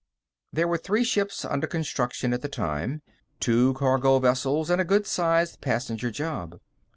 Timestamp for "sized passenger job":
5.05-6.59